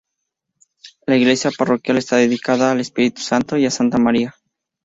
La 1.05 1.15
iglesia 1.15 1.51
parroquial 1.55 1.97
está 1.99 2.15
dedicada 2.15 2.71
al 2.71 2.79
Espíritu 2.79 3.21
Santo 3.21 3.55
y 3.55 3.67
a 3.67 3.69
Santa 3.69 3.99
María. 3.99 4.33